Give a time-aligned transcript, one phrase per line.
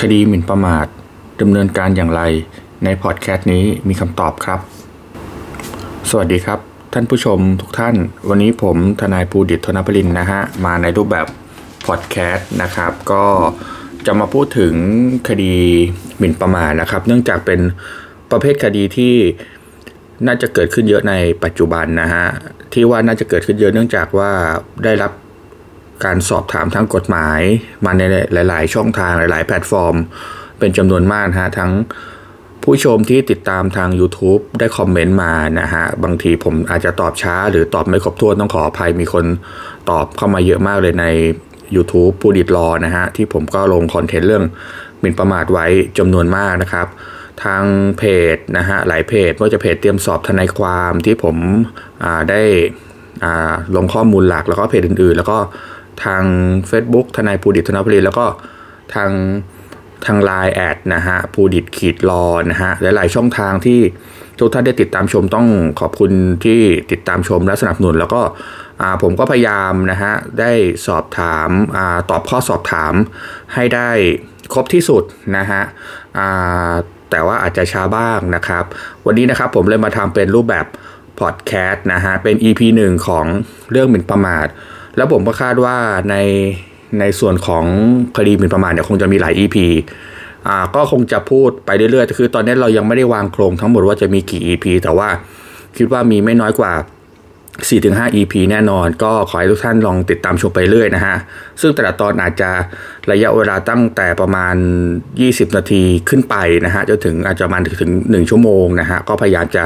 [0.00, 0.86] คดีหมิ่นประมาท
[1.40, 2.22] ดำเนินการอย่างไร
[2.84, 4.60] ในพอดแคสต์นี้มีคำตอบครับ
[6.10, 6.58] สวัสดีครับ
[6.92, 7.96] ท่านผู้ชมทุกท่าน
[8.28, 11.26] วันนี้ผมทนายภูดิตธนพลินนะฮะ มาในรูปแบบ
[11.86, 13.24] พอดแคสต์นะครับ ก็
[14.06, 14.74] จะมาพูดถึง
[15.28, 15.54] คดี
[16.18, 17.60] หมิ่นประมาทนะครับ เนื่องจากเป็น
[18.30, 19.14] ประเภทคดีที่
[20.26, 22.26] น่าจะเกิดขึ้นเยอะในปัจจุบันนะฮะ
[22.72, 24.30] ที่ว่าน่าจะเกิดขึ้นเยอะเนื่องจากว่า
[24.84, 25.12] ได้รับ
[26.04, 27.40] การสอบถามทางกฎหมาย
[27.84, 28.02] มาใน
[28.48, 29.94] หลาย ๆ ช่องทางหลาย ๆ แพลตฟอร์ม
[30.58, 31.72] เป็นจำนวนมากฮะทั้ง
[32.62, 39.24] ผู้ชมที่ติดตามทาง YouTube ได้คอมเมนต์มานะฮะ บางทีผมอาจจะตอบช้า หรือตอบไม่ครบถ้วนต้องขออภัยมีคน
[39.90, 41.06] ตอบเข้ามาเยอะมากเลยใน
[41.76, 44.44] YouTube ผู้ดิดรอนะฮะ ที่ผมก็ลงคอนเทนต์เรื่อง
[45.00, 45.66] หมิ่นประมาทไว้
[45.98, 46.86] จำนวนมากนะครับ
[47.44, 47.62] ทาง
[47.98, 48.02] เพ
[48.34, 51.36] จนะฮะหลายเพจไม่ว่าจะเพจเตรียมสอบทนายความที่ผม
[52.30, 52.42] ได้
[53.76, 55.38] ลงข้อมูลหลักแล้วก็เพจอื่นๆ แล้วก็
[56.04, 56.24] ทาง
[56.70, 58.26] Facebook ทนายภูดิตธนพลินแล้วก็
[58.94, 59.10] ทาง
[60.06, 63.80] ทางไลน์แอดนะฮะภูดิตขีดรอนะฮะหลายๆช่องทางที่
[64.38, 65.46] ทุกท่านได้ติดตามชมต้อง
[65.80, 66.12] ขอบคุณ
[66.44, 66.60] ที่
[66.92, 68.22] ติดตามชมและสนับสนุน แล้วก็
[69.02, 70.52] ผมก็พยายามนะฮะได้
[70.86, 71.78] สอบถามอ
[72.10, 72.94] ตอบข้อสอบถาม
[73.54, 73.90] ให้ได้
[74.54, 75.02] ครบที่สุด
[75.36, 75.62] นะฮะ
[77.10, 78.64] แต่ว่าอาจจะช้าบ้างนะครับ
[79.06, 80.66] วันนี้นะครับผมเลยมาทำเป็นรูปแบบ
[81.20, 83.26] พอดแคสต์นะฮะเป็น EP 1 ของ
[83.70, 84.46] เรื่องหมิ่นประมาท
[84.96, 85.76] แล้วผมก็คาดว่า
[86.10, 86.16] ใน
[87.00, 87.64] ในส่วนของ
[88.16, 89.56] คดีหมิ่นประมาทเนี่ยคงจะมีหลาย EP
[90.46, 95.08] อ่าก็คงจะพูดไปเรื่อยๆ คือตอนนี้เรายังไม่ได้วางโครงทั้งหมดว่าจะมีกี่ EP แต่ว่า
[95.76, 96.72] คิดว่ามีไม่น้อยกว่า
[97.64, 101.16] 4-5 EP แน่นอน ก็ขอให้ทุกท่านลองติดตามชมไปเรื่อยนะฮะ
[101.60, 102.50] ซึ่งแต่ละตอนอาจจะ
[103.10, 104.54] ระยะเวลาตั้งแต่ประมาณ
[105.06, 109.64] 20 นาทีขึ้นไปนะฮะจนถึงอาจจะมาถึง 1 ชั่วโมงนะฮะ ก็พยายามจะ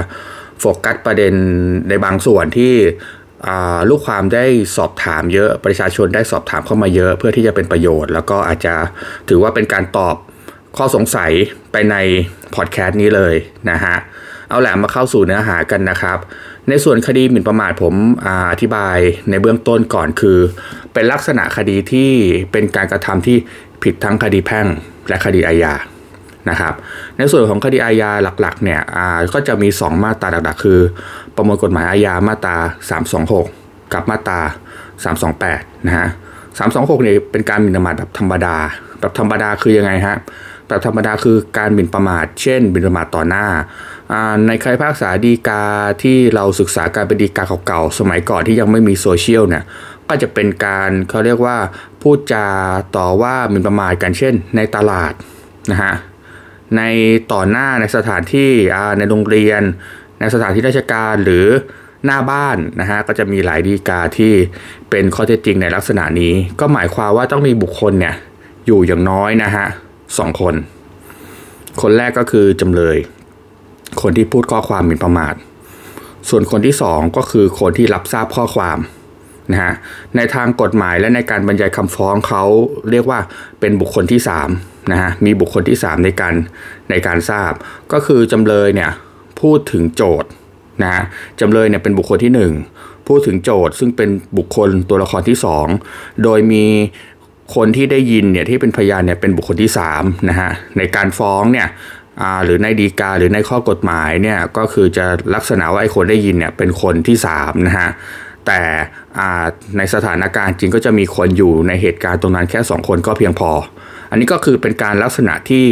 [0.61, 1.35] โฟกัสประเด็น
[1.89, 2.73] ในบางส่วนที่
[3.89, 4.45] ลูกความได้
[4.77, 8.75] สอบถามเยอะประชาชนได้สอบถามเข้ามาเยอะ เพื่อที่จะเป็นประโยชน์ แล้วก็อาจจะ
[9.29, 10.17] ถือว่าเป็นการตอบ
[10.77, 11.33] ข้อสงสัย
[11.73, 11.97] ไปใน
[12.55, 13.35] พอดแคสต์นี้เลย
[13.71, 13.97] นะฮะ
[14.49, 16.19] เอาแหละมาเข้าสู่เนื้อหากันนะครับ
[16.69, 17.95] ในส่วนคดีหมิ่นประมาทผม
[18.27, 18.99] อธิบาย
[19.31, 20.39] ในเบื้องต้นก่อนคือ
[20.93, 22.11] เป็นลักษณะคดีที่
[22.53, 23.37] เป็นการกระทำที่
[23.83, 24.67] ผิดทั้งคดีแพ่ง
[25.09, 25.75] และคดีอาญา
[26.49, 26.75] นะครับ
[27.17, 28.81] ในส่วนของคดีอาญาหลักๆเนี่ย
[29.35, 30.81] ก็จะมี 2 มาตราหลักๆ คือ
[31.37, 32.57] ประมวลกฎหมายอาญามาตรา
[33.25, 34.41] 326 กับมาตรา
[35.15, 36.09] 328 นะฮะ
[36.59, 38.57] 326เนี่ยเป็นการหมิ่นประมาทแบบธรรมดา
[39.01, 40.17] แบบธรรมดาคือยังไงฮะ
[40.69, 43.47] แบบธรรมดาคือการหมิ่นประมาท เช่นหมิ่นประมาทต่อหน้า
[44.47, 45.63] ในคำภาคษาดีกา
[46.03, 49.65] ที่เราศึกษาการเป็นดีกาเก่าๆ สมัยก่อนที่ยังไม่มีโซเชียลเนี่ย
[50.09, 51.57] ก็จะเป็นการเขาเรียกว่า
[52.03, 52.47] พูดจา
[52.97, 55.13] ต่อว่าหมิ่นประมาทกันเช่น ในตลาด
[55.71, 55.95] นะฮะ
[56.77, 56.83] ใน
[57.33, 58.53] ต่อหน้าในสถานที่
[58.99, 59.63] ในโรงเรียน
[60.21, 61.47] ในสถานที่ราชการหรือ
[62.05, 64.33] หน้าบ้านนะฮะก็จะมีหลายดีกาที่
[64.91, 68.15] เป็นข้อเท็จจริงในลักษณะนี้ ก็หมายความว่าต้องมีบุคคลเนี่ย
[68.67, 69.67] อยู่อย่างน้อยนะฮะ
[70.19, 70.55] สองคน
[71.83, 72.97] คนแรกก็คือจำเลย
[74.03, 75.35] คนที่พูดข้อความหมิ่นประมาท
[76.29, 78.79] ส่วนคนที่สองก็คือคนที่รับทราบข้อความ
[79.53, 79.73] นะฮะ
[80.17, 82.45] ในทางกฎหมายและในการบรรยายคำฟ้องเขา
[82.91, 83.19] เรียกว่า
[83.61, 84.21] เป็นบุคคลที่
[84.57, 86.35] 3นะฮะมีบุคคลที่ 3 ในการ
[86.91, 87.53] ในการทราบ
[87.93, 88.91] ก็คือจำเลยเนี่ย
[89.41, 90.31] พูดถึงโจทย์
[90.83, 91.03] นะฮะ
[91.41, 92.33] จำเลยเนี่ยเป็นบุคคลที่
[92.73, 95.39] 1 พูดถึงโจทย์ซึ่งเป็นบุคคลตัวละครที่
[95.81, 96.65] 2 โดยมี
[97.55, 101.69] คนที่ได้ยินเนี่ยที่เป็นพยานเนี่ยเป็นบุคคลที่3นะฮะในการฟ้องเนี่ย
[102.45, 107.89] หรือในดีกาหรือในข้อกฎหมายเนี่ยก็คือจะลักษณะว่าไอ้คนได้ยินเนี่ยเป็นคนที่3นะฮะ
[108.51, 108.65] แต่
[109.77, 113.51] ในสถานการณ์จริงก็จะมีคนอยู่ในเหตุการณ์ตรงนั้นแค่ 2 คนก็เพียงพอ
[114.11, 115.67] อันนี้ก็คือเป็นการลักษณะที่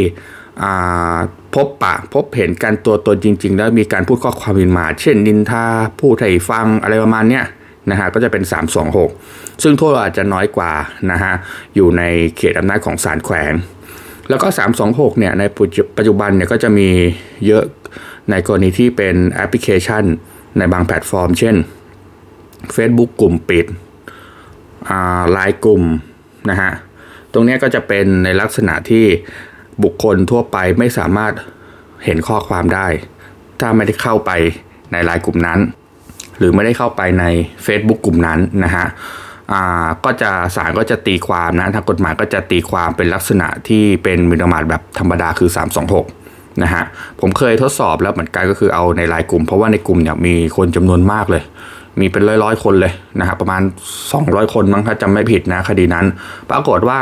[1.55, 5.65] พบปะพบเห็นกันตัวตนจริง ๆ แล้วมีการพูดข้อความมินมา เช่นนินทา
[6.01, 7.45] พูดให้ฟังอะไรประมาณเนี้ย
[7.91, 8.43] นะฮะก็จะเป็น
[9.03, 10.73] 326 ซึ่งโทษอาจจะน้อยกว่า
[11.11, 11.33] นะฮะ
[11.75, 12.03] อยู่ใน
[12.37, 13.53] เขตอำนาจของศาลแขวง
[14.29, 14.49] แล้วก็
[14.85, 15.43] 326เนี่ยใน
[15.97, 16.89] ปัจจุบันเนี่ยก็จะมี
[17.47, 17.65] เยอะ
[18.31, 20.05] ในกรณีที่เป็นแอปพลิเคชัน
[20.59, 21.57] ในบางแพลตฟอร์ม เช่น
[22.77, 23.67] Facebook กลุ่มปิด
[25.33, 25.83] ไลน์กลุ่ม
[26.51, 26.73] นะฮะ
[27.33, 29.05] ตรงนี้ก็จะเป็นในลักษณะที่
[29.83, 31.33] บุคคลทั่วไปไม่สามารถ
[32.05, 32.87] เห็นข้อความได้
[33.61, 34.31] ถ้าไม่ได้เข้าไป
[34.93, 35.61] ในไลน์กลุ่มนั้น
[36.39, 37.25] หรือไม่ได้เข้าไปใน
[37.67, 38.87] Facebook กลุ่มนั้นนะฮะ
[40.05, 45.51] ก็จะศาลก็จะตีความนะทางกฎหมายก็จะตีความเป็นลักษณะที่เป็นมินมาตแบบธรรมดาคือ
[46.07, 46.85] 326นะฮะ
[47.21, 51.43] ผมเคยทดสอบแล้วเหมือนกันก็คือเอาในไลน์กลุ่ม เพราะว่าในกลุ่มเนี่ยมีคนจำนวนมากเลย
[52.01, 53.63] มีเป็นร้อยๆคนเลยนะครับประมาณ
[54.09, 56.07] 200 คนมั้งถ้าจำไม่ผิดนะคดีนั้น
[56.51, 56.99] ปรากฏว่า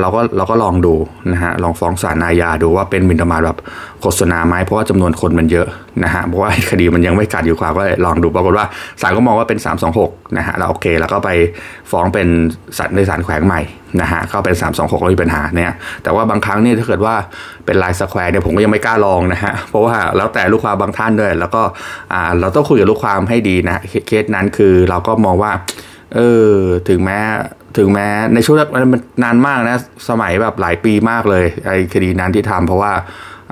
[0.00, 0.94] เราก็เราก็ลองดู
[1.32, 3.58] นะฮะลองฟ้องศาลอาญาดูว่าเป็นมินประมาทแบบ
[4.00, 5.66] โฆษณาไหมเพราะว่าจำนวนคนมันเยอะ
[6.04, 8.66] นะฮะเพราะว่าคดีมันยังไม่กัดอยู่ความก็เลยลองดูปรากฏว่า
[9.00, 9.58] ศาลก็มองว่าเป็น
[9.98, 11.30] 326นะฮะเราโอเค แล้วก็ไป
[11.90, 12.28] ฟ้องเป็น
[12.78, 13.60] สัตว์ในศาลแขวงใหม่
[14.00, 15.72] นะฮะก็เป็น 326ไม่มีปัญหาเนี่ย
[16.02, 17.14] แต่ว่าบางครั้งเนี่ยถ้าเกิดว่า
[17.66, 21.62] เป็นลายสแควร์เนี่ยผมก็ยังไม่กล้าลองนะฮะเพราะว่าแล้วแต่ลูกความบางท่านด้วย แล้วก็
[22.12, 25.52] อ่าเราต้องคุยกับลูกความให้ดีนะเคสนั้นคือเราก็มองว่า
[26.14, 26.20] เอ
[26.50, 26.52] อ
[26.88, 27.20] ถึงแม้
[27.78, 28.56] ถึงแม้ในช่วง
[28.92, 29.78] มันนานมากนะ
[30.08, 32.92] สมัยแบบหลายปีมากเลยไอ้คดีนั้นที่ทำเพราะว่า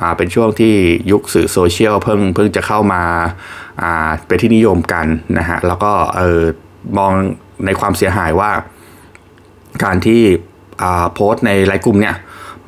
[0.01, 0.75] อ่าเป็นช่วงที่
[1.11, 3.03] ยุคสื่อโซเชียลเพิ่งเพิ่งจะเข้ามา
[3.83, 5.07] อ่าเป็นที่นิยมกัน
[5.39, 6.43] นะฮะแล้วก็เออ
[6.99, 7.13] มอง
[7.67, 8.51] ในความเสียหายว่า
[9.85, 10.21] การที่
[11.15, 12.15] โพสต์ในไลน์กลุ่มเนี่ย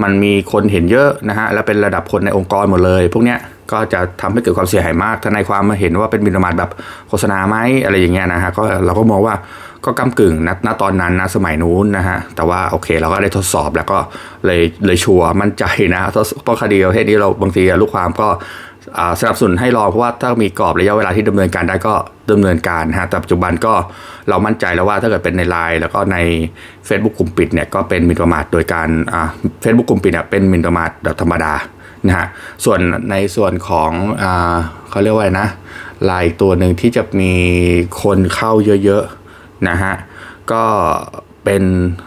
[0.02, 3.38] มันมีคนเห็นเยอะนะฮะแล้วเป็นระดับคนในองค์กรหมดเลย พวกเนี้ย
[3.72, 6.70] ก็จะทำให้เกิดความเสียหายมากถ้าในความมาเห็นว่าเป็นบินประมาทแบบ
[7.08, 9.34] โฆษณาไหมอะไรอย่างเงี้ยนะฮะก็เราก็มองว่า
[9.84, 13.98] ก็กำกึ่งนะณตอนนั้นนะสมัยนู้นนะฮะแต่ว่าโอเคเราก็ได้ทดสอบแล้วก็
[14.46, 15.64] เลยเลยชัวร์มั่นใจ
[15.94, 16.02] นะ
[16.42, 18.28] เพราะคดีประเภทนี้เราบางทีลูกความก็
[19.20, 21.94] สนับสนุนให้รอเพราะว่าถ้ามีกรอบระยะเวลาที่ดำเนินการได้ก็
[22.30, 23.74] ดำเนินการฮะแต่ปัจจุบันก็
[24.28, 26.16] เรามั่นใจแล้วว่าถ้าเกิดเป็นในไลน์แล้วก็ใน
[26.88, 28.88] Facebook กลุ่มปิดเนี่ยก็เป็นมินประมาทโดยการ
[29.60, 31.54] เฟซบุ๊กกลุ่มปิดเนี่ยเป็นมินประมาทแบบธรรมดา
[32.06, 32.26] นะฮะ
[32.64, 32.78] ส่วน
[33.10, 33.90] ในส่วนของ
[34.22, 34.24] อ
[34.90, 35.48] เขาเรียกว่านะ
[36.06, 37.32] ไลน์ตัวหนึ่งที่จะมี
[38.02, 38.52] คนเข้า
[38.84, 39.94] เยอะๆนะฮะ
[40.52, 40.64] ก็
[41.44, 41.62] เป็น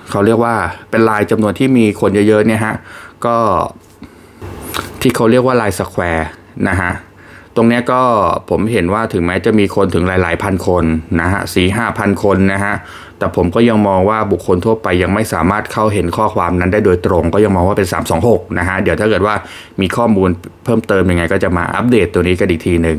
[0.09, 0.55] เขาเรียกว่า
[0.89, 2.75] เป็นไลน์จำนวนที่มีคนเยอะๆเนี่ยฮะ
[3.25, 3.37] ก็
[5.01, 6.29] ที่เขาเรียกว่า LINE Square
[6.67, 6.91] นะฮะ
[7.55, 8.01] ตรงนี้ก็
[8.49, 10.83] ผมเห็นว่าถึงแม้จะมีคนถึงหลาย ๆ พันคน
[11.21, 12.75] นะฮะสี่ห้าพันคนนะฮะ
[13.17, 17.87] แต่ผมก็ยังมองว่าบุคคลทั่วไปยังไม่สามารถเข้าเห็นข้อความนั้นได้โดยตรง ก็ยังมองว่าเป็น
[18.21, 19.35] 326 นะฮะเดี๋ยวถ้าเกิดว่า
[19.81, 20.29] มีข้อมูล
[20.63, 22.97] เพิ่มเติมยังไง ก็จะมาอัปเดตตัวนี้กันอีกทีหนึ่ง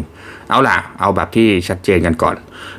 [0.50, 2.36] เอาล่ะ เอาแบบที่ชัดเจนกันก่อน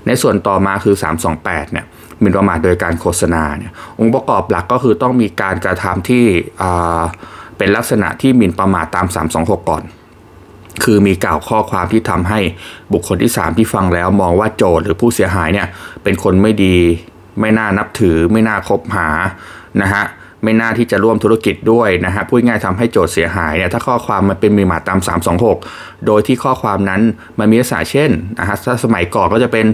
[0.07, 0.95] ในส่วนต่อมาคือ
[1.33, 1.85] 328 เนี่ย
[2.19, 6.25] หมิ่นประมาทโดยการโฆษณาเนี่ยองค์ประกอบหลักก็คือต้องมีการกระทำที่
[7.57, 9.05] เป็นลักษณะที่หมิ่นประมาทตาม
[9.37, 9.83] 326 ก่อน
[10.83, 12.39] คือมีกล่าวข้อความที่ทำให้
[12.93, 15.67] บุคคลที่ 3 ที่ฟังแล้วมองว่าโจทย์หรือผู้เสียหายเนี่ย
[16.03, 16.77] เป็นคนไม่ดี
[17.39, 19.07] ไม่น่านับถือ ไม่น่าคบหา
[19.81, 20.03] นะฮะ
[20.43, 24.99] ไม่น่าที่จะร่วมธุรกิจด้วยนะฮะพูดง่ายทำให้โจทย์เสียหายเนี่ยถ้าข้อความมันเป็นมีมาตาม
[25.51, 27.01] 326 โดยที่ข้อความนั้น
[27.39, 29.65] มันมีลักษณะเช่นนะฮะถ้าสมัยก่อนก็จะเป็น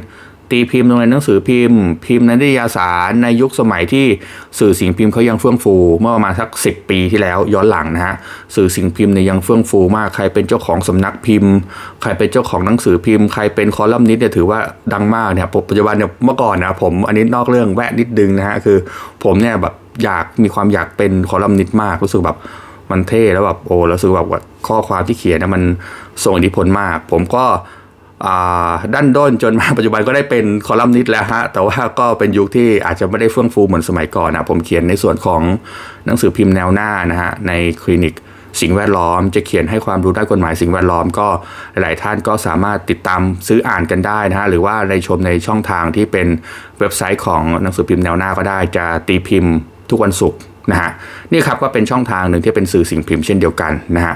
[0.51, 4.06] ตีพิมพ์ลงในหนังสือพิมพ์ พิมพ์ในนิตยสารในยุคสมัยที่
[4.59, 8.15] สื่อสิ่งพิมพ์เขายังเฟื่องฟู เมื่อประมาณสักสิปีที่แล้วย้อนหลังนะฮะ
[8.56, 11.53] สื่อสิ่งพิมพ์เนี่ยยังเฟื่องฟูมากใครเป็นเจ้าของสำนักพิมพ์
[12.01, 14.59] ใครเป็นเจ้าของหนังสือพิมพ์ใครเป็นคอลัมนิสต์เนี่ยถือว่า
[14.94, 18.77] ดังมากเนี่ยปัจจุบันเนี่ยเมื่อก่อนนะผมอันนี้นอกเรื่องแวะนิดนึงนะฮะคือ
[19.24, 19.74] ผมเนี่ยแบบ
[20.04, 22.38] อยากมีความอยากเป็นคอลัมนิสต์มากรู้สึกแบบ
[22.92, 25.62] มันเท่แล้วแบบโอ้แล้วรู้สึกแบบข้อความที่เขียนเนี่ยมัน
[26.24, 27.45] ส่งอิทธิพลมาก ผมก็
[28.94, 35.41] ด้านด้นจนมาปัจจุบันก็ได้เป็นคอลัมนิสต์แล้วฮะแต่ว่าก็เป็นยุคที่อาจจะไม่ได้เฟื่องฟูเหมือนสมัยก่อนนะผมเขียนในส่วนของ
[36.06, 37.51] หนังสือพิมพ์แนวหน้านะฮะใน
[37.83, 38.13] คลินิก
[38.62, 41.27] สิ่งแวดล้อม จะเขียนให้ความรู้ด้านกฎหมายสิ่งแวดล้อมก็
[41.81, 46.27] หลายท่านก็สามารถติดตามซื้ออ่านกันได้นะฮะหรือว่าในชมในช่องทางที่เป็น
[46.79, 49.53] เว็บไซต์ของหนังสือพิมพ์แนวหน้าก็ได้จะตีพิมพ์
[49.89, 50.39] ทุกวันศุกร์
[50.71, 50.91] นะฮะ
[51.31, 54.15] นี่ครับก็เป็นช่องทางหนึ่งที่เป็นสื่อสิ่งพิมพ์เช่นเดียวกันนะฮะ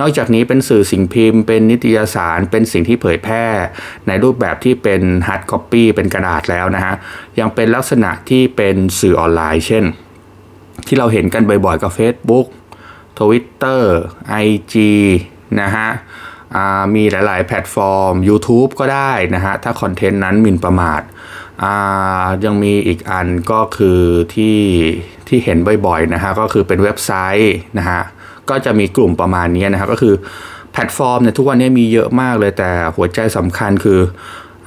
[0.00, 3.44] นอกจากนี้เป็นสื่อสิ่งพิมพ์ เป็นนิตยสารเป็นสิ่งที่เผยแพร่
[4.06, 6.94] ในรูปแบบที่เป็น hard copy เป็นกระดาษแล้วนะฮะ
[7.40, 9.84] ยังเป็นลักษณะที่เป็นสื่อออนไลน์ เช่น
[10.86, 12.46] ที่เราเห็นกันบ่อยๆ กับ Facebook
[13.18, 13.82] Twitter
[14.44, 14.74] IG
[15.60, 15.88] นะฮะ
[16.94, 21.02] มีหลายๆ แพลตฟอร์ม YouTube ก็ได้นะฮะ ถ้าคอนเทนต์นั้นหมิ่นประมาท
[22.44, 24.00] ยังมีอีกอันก็คือ
[24.34, 24.58] ที่
[25.28, 27.10] ที่เห็นบ่อยๆนะฮะก็คือเป็นเว็บไซ
[27.42, 28.00] ต์นะฮะ
[28.50, 30.14] ก็จะมีกลุ่มประมาณนี้นะครับก็คือ
[30.72, 34.00] แพลตฟอร์มเนี่ยทุกวันนี้มีเยอะมากเลยแต่หัวใจสำคัญคือ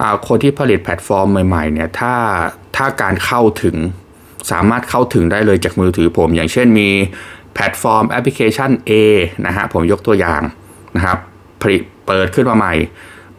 [0.00, 2.14] อคนที่ผลิตแพลตฟอร์มใหม่ๆเนี่ยถ้า
[2.76, 3.76] ถ้าการเข้าถึง
[4.50, 6.88] สามารถเข้าถึงได้เลยจากมือถือผม อย่างเช่นมี
[7.54, 8.92] แพลตฟอร์มแอปพลิเคชัน A
[9.46, 10.42] นะฮะผมยกตัวอย่าง
[10.96, 11.18] นะครับ
[11.62, 12.74] ผลิตเปิดขึ้นมาใหม่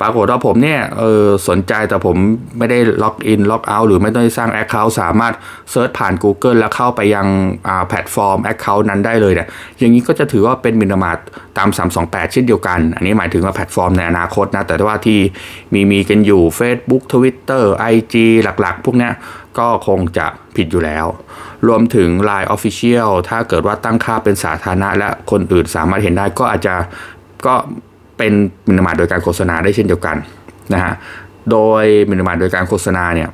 [0.02, 2.16] ปรากฏว่าผมเนี่ยเออสนใจแต่ผม
[2.58, 5.34] ไม่ได้ log in log out หรือไม่ต้องสร้าง account สามารถ
[5.72, 7.28] search ผ่าน Google แล้วเข้าไปยัง
[7.88, 11.18] แพลตฟอร์ม account นั้นได้เลยเนี่ยอย่างนี้ก็จะถือว่าเป็นหมิ่นประมาท
[11.58, 11.70] ตาม
[12.02, 15.20] 328 เช่นเดียวกัน อันนี้หมายถึงว่าแพลตฟอร์มในอนาคตนะ แต่ว่าที่
[15.74, 17.64] มีมีกันอยู่ Facebook Twitter
[17.94, 19.10] IG หลักๆ พวกนี้
[19.58, 20.26] ก็คงจะ
[20.56, 21.06] ผิดอยู่แล้ว
[21.68, 26.76] รวมถึง Line Official ถ้าเกิดว่าตั้งค่าเป็นสาธารณะ และคนอื่นสามารถเห็นได้ก็อาจจะ
[27.46, 27.56] ก็
[28.20, 28.34] เป็น
[28.68, 30.18] หมิ่นประมาทโดยการโฆษณาได้เช่นเดียวกัน
[30.74, 30.94] นะฮะ
[31.52, 33.30] โดยหมิ่นประมาทโดยการโฆษณาเนี่ย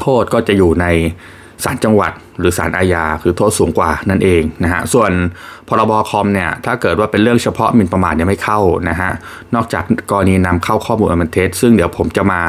[0.00, 0.86] โทษก็จะอยู่ใน
[1.64, 5.10] ศาลจังหวัด หรือศาลอาญาคือโทษสูงกว่านั่นเองนะฮะส่วน
[5.68, 9.10] พรบคอมเนี่ยถ้าเกิดว่าเป็นเรื่องเฉพาะหมิ่นประมาทยังไม่เข้านะฮะ
[9.54, 12.40] นอกจากกรณีนำเข้าข้อมูลอันเป็นเท็จซึ่งเดี๋ยวผมจะมา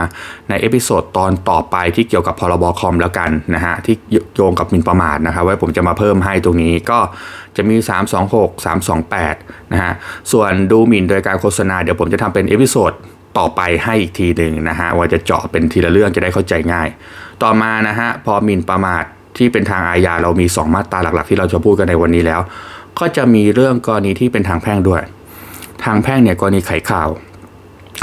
[0.50, 3.96] ใน episode ตอนต่อไปที่เกี่ยวกับพรบคอมแล้วกันนะฮะที่
[4.36, 7.00] โยงกับหมิ่นประมาทนะครับไว้ผมจะมาเพิ่มให้ตรงนี้ก็
[7.58, 7.76] จะมี
[8.34, 9.94] 326 328นะฮะ
[10.32, 12.92] ส่วนดูหมิ่นโดยการโฆษณาเดี๋ยวผมจะทำเป็น episode
[13.38, 16.88] ต่อไปให้อีกทีหนึ่งนะฮะว่าจะเจาะเป็นทีละเรื่องจะได้เข้าใจง่าย
[17.44, 19.04] ต่อมานะฮะพอหมิ่นประมาท
[19.38, 22.42] ที่เป็นทางอาญาเรามี 2 มาตราหลัก ๆ ที่เราจะพูดกันในวันนี้แล้ว
[23.00, 25.02] ก็จะมีเรื่องกรณีที่เป็นทางแพ่งด้วย
[25.86, 27.10] ทางแพ่งเนี่ยกรณีไขข่าว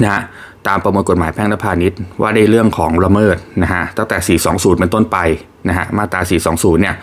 [0.03, 0.23] นะฮะ
[0.67, 5.19] ตามประมวลกฎหมายแพ่งและพาณิชย์ว่าในเรื่องของละเมิดนะฮะตั้งแต่ 420 เป็นต้นไป
[5.69, 6.21] นะฮะมาตรา
[6.53, 6.97] 420 เนี่ย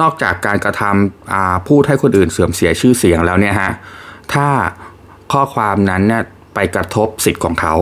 [0.00, 3.70] นอกจากการกระทำพูดให้คนอื่นเสื่อมเสียชื่อเสียงแล้วเนี่ยฮะ
[4.34, 4.48] ถ้า
[5.32, 6.22] ข้อความนั้นเนี่ย
[6.54, 7.74] ไปกระทบสิทธิ์ของเขา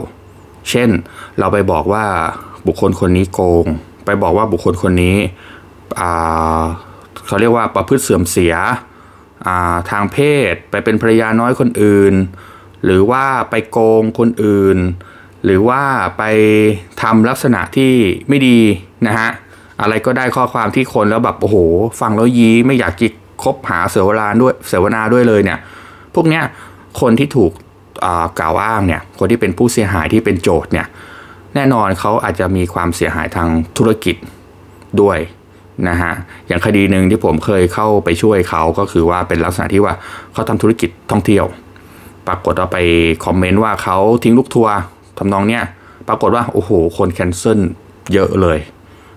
[0.70, 0.88] เช่น
[1.38, 2.04] เราไปบอกว่า
[2.66, 3.66] บุคคลคนนี้โกง
[4.04, 5.16] ไปบอกว่าบุคคลคนนี้
[7.26, 8.54] เขาเรียกว่าประพฤติเสื่อมเสีย
[9.90, 10.18] ทางเพ
[10.52, 12.14] ศ ไปเป็นภรรยาน้อยคนอื่น
[12.84, 14.78] หรือว่าไปโกงคนอื่น
[15.44, 15.82] หรือว่า
[16.18, 16.22] ไป
[17.02, 17.92] ทำลักษณะที่
[18.28, 18.58] ไม่ดี
[19.06, 19.30] นะฮะ
[19.80, 21.56] อะไรก็ได้ข้อความที่คนแล้วแบบโอ้โห
[22.00, 23.12] ฟังแล้วยี้ไม่อยากจิก
[23.42, 25.58] คบหาเสวนาด้วยเสวนาด้วยเลยเนี่ย
[26.14, 26.44] พวกเนี้ย
[27.00, 27.52] คนที่ถูก
[28.38, 30.86] กล่าวอ้างเนี่ย คนที่เป็นผู้เสียหายที่เป็นโจทย์เนี่ย
[31.54, 34.16] แน่นอนเขาอาจจะมีความเสียหายทางธุรกิจ
[35.00, 35.18] ด้วย
[35.88, 36.12] นะฮะ
[36.46, 39.94] อย่างคดีหนึ่งที่ผมเคยเข้าไปช่วยเขาก็คือว่าเป็นลักษณะที่ว่า
[40.32, 41.46] เขาทำธุรกิจท่องเที่ยว
[42.28, 42.78] ปรากฏว่าไป
[43.24, 44.74] คอมเมนต์ว่าเขาทิ้งลูกทัวร์
[45.18, 45.62] ทำนองเนี้ย
[46.08, 47.60] ปรากฏว่าโอ้โหคน cancel
[48.12, 48.58] เยอะเลย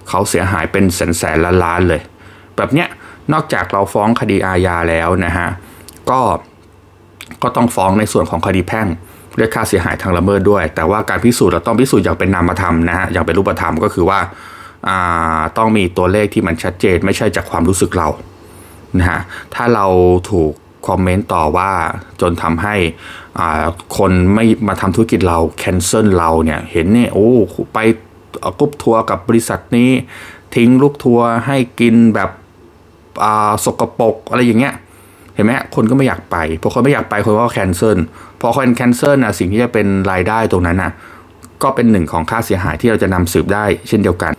[0.09, 2.01] เขาเสียหายเป็นแสนแสนล้านล้านเลย
[2.55, 2.87] แบบเนี้ย
[3.33, 5.47] นอกจากเราฟ้องคดีอาญาแล้วนะฮะ
[6.09, 6.19] ก็
[7.43, 8.87] ก็ต้องฟ้องในส่วนของคดีแพ่ง
[9.37, 14.19] เรียกค่าเสียหายทางละเมิดด้วย แต่ว่าการพิสูจน์เราต้องพิสูจน์อย่างเป็นนามธรรมนะฮะอย่างเป็นรูปธรรมก็คือว่า
[15.57, 18.07] ต้องมีตัวเลขที่มันชัดเจนไม่ใช่จากความรู้สึกเรา
[18.99, 19.19] นะฮะ
[19.53, 19.85] ถ้าเรา
[20.31, 20.51] ถูก
[20.87, 21.71] คอมเมนต์ต่อว่า
[22.21, 22.75] จนทำให้
[23.97, 27.29] คนไม่มาทำธุรกิจเรา cancel เราเนี่ยเห็นเนี่ยโอ้
[27.73, 27.79] ไป
[28.59, 29.89] กรุ๊ปทัวร์กับบริษัทนี้
[30.55, 32.29] ทิ้งลูกทัวร์ให้กินแบบ
[33.65, 34.75] สกปรกอะไรอย่างเงี้ย
[35.35, 37.97] เห็นไหมคนก็ไม่อยากไปพอคนไม่อยากไปคนก็ cancel
[38.43, 40.91] พอคน cancel นะสิ่งที่จะเป็นรายได้ตรงนั้นนะ
[41.63, 44.31] ก็เป็นหนึ่งของค่าเสียหายที่เราจะนำสืบได้เช่นเดียวกัน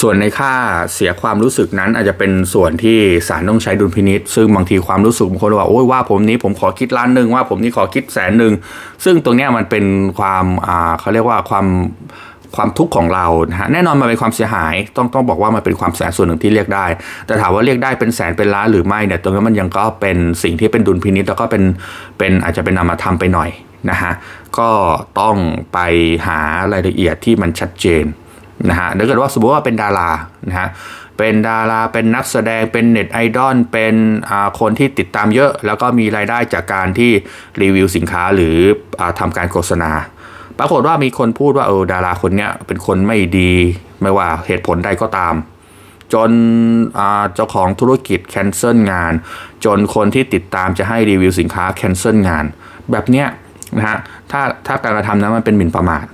[0.00, 0.52] ส่วนในค่า
[0.94, 8.52] เสียความรู้สึกนั้นอาจจะเป็นส่วนที่ศาลต้องใช้ดุลพินิษซึ่งบางทีความรู้สึกบางคนว่าโอ้ยว่าผมนี้ผมขอคิดล้านหนึ่งว่าผมนี้ขอคิดแสนหนึ่ง
[9.04, 9.84] ซึ่งตรงนี้มันเป็น
[10.18, 11.66] ความอ่าเขาเรียกว่าความ
[12.56, 16.86] ความทุกข์ของเรานะฮะแน่นอนมันเป็นความเสียหาย ต้องต้องบอกว่ามันเป็นความแสนส่วนหนึ่งที่เรียกได้
[17.26, 21.62] แต่ถามว่าเรียกได้เป็นแสนเป็นล้านหรือไม่เนี่ยตรงนี้มันยังก็เป็นสิ่งที่เป็นดุลพินิษแล้วก็เป็น
[22.18, 23.50] เป็นอาจจะเป็นนามธรรมไปหน่อย
[23.90, 24.12] นะฮะ
[24.58, 24.70] ก็
[25.20, 25.36] ต้อง
[25.72, 25.78] ไป
[26.26, 26.38] หา
[26.72, 28.04] รายละเอียดที่มันชัดเจน
[28.68, 30.10] นะฮะถ้าเกิดว่าสมมติว่าเป็นดารา
[30.48, 30.68] นะฮะ
[31.18, 33.94] เป็นดาราเป็นนักแสดงเป็นเน็ตไอดอลเป็น
[34.60, 37.12] คนที่ติดตามเยอะ แล้วก็มีรายได้จากการที่
[37.62, 38.56] รีวิวสินค้าหรือ
[39.00, 39.90] อทำการโฆษณา
[40.58, 43.52] ปรากฏว่ามีคนพูดว่าเออดาราคนเนี้ยเป็นคนไม่ดี
[44.02, 45.34] ไม่ว่าเหตุผลใดก็ตาม
[46.12, 46.30] จน
[47.34, 49.12] เจ้าของธุรกิจแคนเซิลงาน
[49.64, 52.44] จนคนที่ติดตามจะให้รีวิวสินค้าแคนเซิลงาน
[52.90, 53.26] แบบเนี้ย
[53.76, 53.98] นะฮะ
[54.30, 56.06] ถ้าถ้าการกระทำนั้นมันเป็นหมิ่นประมาท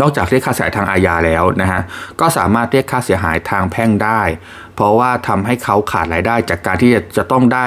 [0.00, 1.80] นอกจากเรียกค่าเสียหายทางอาญาแล้วนะฮะ
[2.20, 4.20] ก็สามารถเรียกค่าเสียหายทางแพ่งได้
[4.74, 7.66] เพราะว่าทำให้เขาขาดรายได้จากการที่จะต้องได้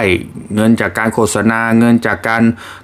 [0.56, 2.42] เงินจากการโฆษณา เงินจากการ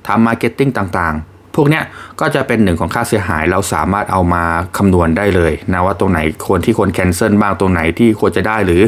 [0.08, 1.84] ทำ marketing ต่างๆ พวกเนี้ย
[2.20, 4.44] ก็จะเป็นหนึ่งของค่าเสียหายเราสามารถเอามา
[4.78, 8.82] คำนวณได้เลยนะว่าตรงไหนควรที่ควร cancel บ้างตรงไหนที่ควรจะได้หรือ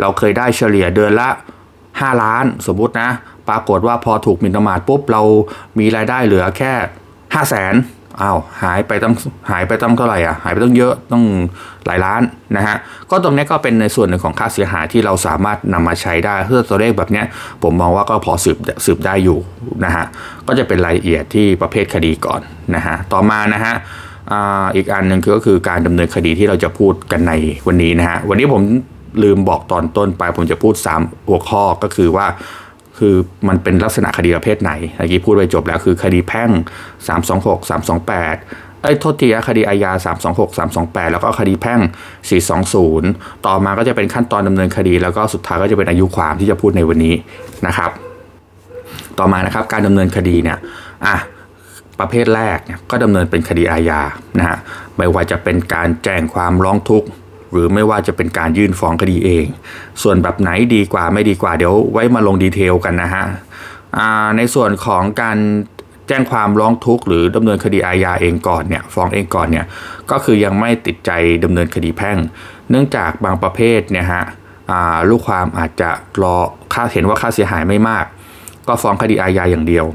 [0.00, 1.28] เราเคยได้เฉลี่ยเดือนละ
[1.74, 3.10] 5 ล้านสมมตินะ
[3.48, 5.22] ปรากฏว่าพอถูกมินตมาดปุ๊บเรา
[5.78, 6.72] มีรายได้เหลือแค่
[7.34, 7.74] 5 0 0แสน
[8.22, 9.14] อ้าวหายไปต้อง
[9.50, 11.24] หายไปต้องเท่าไหร่อะหายไปต้องเยอะต้อง
[11.86, 12.22] หลายล้าน
[12.56, 12.76] นะฮะ
[13.10, 17.22] ก็ตรงนี้ก็เป็นในส่วนหนึ่งของค่าเสียหายที่เราสามารถนำมาใช้ได้เพื่อตัวเลขแบบนี้
[17.62, 19.38] ผมมองว่าก็พอสืบสืบได้อยู่
[19.84, 20.04] นะฮะ
[20.46, 22.40] ก็จะเป็นรายละเอียดที่ประเภทคดีก่อน
[22.74, 23.74] นะฮะต่อมานะฮะ
[24.76, 27.32] อีกอันหนึ่งก็คือการดำเนินคดีที่เราจะพูดกันใน
[27.66, 28.62] วันนี้นะฮะวันนี้ผม
[29.22, 32.26] ลืมบอกตอนต้นไปผมจะพูด 3 หัวข้อก็คือว่า
[32.98, 33.14] คือ
[33.48, 36.50] มันเป็นลักษณะคดีประเภทไหนเมื่อกี้พูดไปจบแล้วคือคดีแพ่ง
[37.08, 39.92] 326 328ไอ้โทษทีคดีอาญา
[40.24, 41.80] 326 328 แล้วก็คดีแพ่ง
[42.62, 47.14] 420 ต่อมาก็จะเป็นขั้นตอนดำเนินคดี แล้วก็สุดท้ายก็จะเป็นอายุความที่จะพูดในวันนี้
[47.66, 47.90] นะครับ
[49.18, 50.58] ต่อมานะครับการดำเนินคดีเนี่ย
[51.06, 51.16] อะ
[52.00, 54.00] ประเภทแรกเนี่ยก็ดำเนินเป็นคดีอาญา
[54.38, 54.58] นะฮะ
[54.96, 57.08] ไม่ว่าจะเป็นการแจ้งความร้องทุกข์
[57.54, 59.46] หรือไม่ว่าจะเป็นการยื่นฟ้องคดีเอง
[60.02, 63.24] ส่วนแบบไหนดีกว่าไม่ดีกว่าเดี๋ยวไว้มาลงดีเทลกันนะฮะ
[64.36, 65.38] ในส่วนของการ
[66.08, 69.66] แจ้งความร้องทุกข์หรือดำเนินคดีอาญาเองก่อนเนี่ยฟ้องเองก่อนเนี่ย
[70.10, 71.10] ก็คือยังไม่ติดใจ
[71.44, 72.18] ดำเนินคดีแพ่ง
[72.70, 74.24] เนื่องจากบางประเภทเนี่ยฮะ
[75.08, 75.90] ลูกความอาจจะ
[76.22, 76.36] รอ
[76.74, 78.04] ค่าเห็นว่าค่าเสียหายไม่มาก
[78.68, 79.86] ก็ฟ้องคดีอาญาอย่างเดียว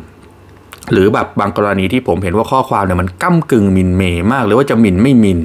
[0.92, 5.40] หรือแบบบางกรณีที่ผมเห็นว่าข้อความเนี่ยมันก้ากึ่งมินเมมากหรือว่าจะมินไม่มิน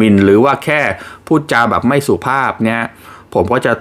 [0.00, 0.80] มินหรือว่าแค่
[1.26, 2.80] พูดจาแบบไม่สุภาพเนี่ย
[3.34, 3.72] ผมก็จะ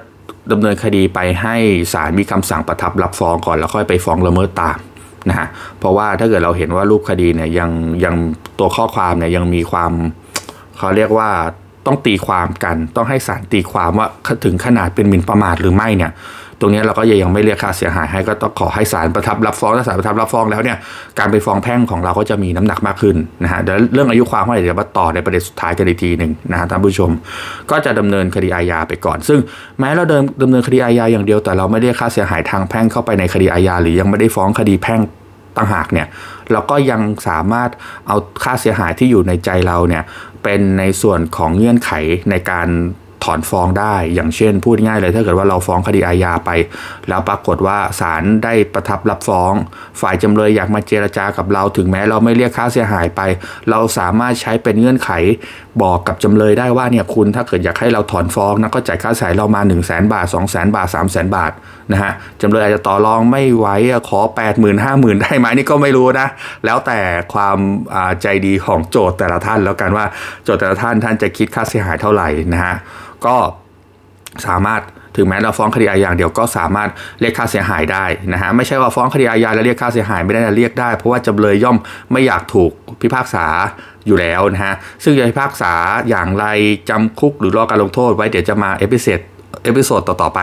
[0.51, 1.55] ดำเนินคดีไปให้
[1.93, 4.77] ศาลมีคำสั่งประทับรับฟ้องก่อนแล้วค่อยไปฟ้องละเมิดตาม
[5.29, 5.47] นะฮะ
[5.79, 7.69] เพราะว่าถ้าเกิดเราเห็นว่ารูปคดีเนี่ยยัง
[8.05, 8.15] ยัง
[8.59, 9.91] ตัวข้อความเนี่ยยังมีความ
[10.77, 11.29] เขาเรียกว่า
[11.85, 14.07] ต้องตีความกัน ต้องให้ศาลตีความว่า
[14.45, 16.11] ถึงขนาดเป็นหมิ่นประมาทหรือไม่เนี่ย
[16.59, 20.77] ตรงนี้เราก็ยังไม่เรียกค่าเสียหายให้ก็ต้องขอให้ศาลประทับรับฟ้องถ้าศาลประทับรับฟ้องแล้วเนี่ย
[21.19, 27.11] การไปฟ้องแพ่งของเราก็จะมีน้ำหนักมากขึ้นนะฮะเดี๋ยวเรื่องอายุความเมื่อไหร่เดี๋ยวมาต่อในประเด็นสุดท้ายกันอีกทีหนึ่งนะฮะท่านผู้ชม
[27.71, 29.39] ก็จะดำเนินคดีอาญาไปก่อน ซึ่ง
[29.79, 35.01] แม้เราเดิมดำเนินคดีอาญาอย่างเดียวแต่เราไม่ได้ค่าเสียหายทางแพ่งเข้าไปในคดีอาญาหรือยังไม่ได้ฟ้องคดีแพ่ง
[35.57, 36.07] ต่างหากเนี่ย
[36.51, 37.69] เราก็ยังสามารถ
[38.07, 40.03] เอาค่าเสียหายที่อยู่ในใจเราเนี่ย
[40.43, 41.91] เป็นในส่วนของเงื่อนไข
[42.29, 42.67] ในการ
[43.23, 46.49] ถอนฟ้องได้ อย่างเช่น พูดง่ายเลยถ้าเกิดว่าเราฟ้องคดีอาญาไป
[47.09, 49.53] แล้วปรากฏว่าศาลได้ประทับรับฟ้อง
[50.01, 53.21] ฝ่ายจำเลยอยากมาเจรจากับเราถึงแม้เราไม่เรียกค่าเสียหายไป
[53.69, 55.09] เราสามารถใช้เป็นเงื่อนไข
[55.83, 61.03] บอกกับจำเลยได้ว่าเนี่ยคุณถ้าเกิดอยากให้เราถอนฟ้องนะก็จ่ายค่าเสียหายเรามา 1 0 0 0 0แบาท 2 0 0 0 0 0 บาท 3 0
[61.03, 61.51] 0 0 0 0บาท
[61.91, 63.67] นะฮะจำเลยอาจจะต่อรองไม่ไหว
[64.09, 66.27] ขอ 8 0 0 0 0 5 0,000 ได้ไหมนี่ก็ไม่รู้นะ
[66.65, 66.99] แล้วแต่
[67.33, 67.57] ความ
[68.21, 70.05] ใจดีของโจทก์แต่ละท่านแล้วกันว่า
[70.43, 72.75] โจทก์แต่ละท่านท่านจะคิดค่าเสียหายเท่าไหร่นะฮะ
[73.25, 73.35] ก็
[74.47, 74.81] สามารถ
[75.15, 81.77] ถึงแม้เราฟ้องคดีอาญาอย่างเดียวก็สามารถเรียกค่าเสียหายได้นะฮะไม่ใช่ว่าฟ้องคดีอาญาแล้วเรียกค่าเสียหายไม่ได้เรียกได้ เพราะว่าจำเลยย่อม
[82.11, 83.45] ไม่อยากถูกพิพากษา
[84.07, 85.73] อยู่แล้วนะฮะซึ่งจะพิพากษา
[86.09, 86.45] อย่างไร
[86.89, 89.19] จำคุกหรือรอการลงโทษไว้เดี๋ยวจะมา episode
[89.63, 90.39] episode ต่อๆไป